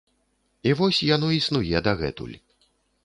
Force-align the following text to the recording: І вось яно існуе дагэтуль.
І 0.69 0.71
вось 0.79 1.03
яно 1.09 1.29
існуе 1.39 1.77
дагэтуль. 1.89 2.35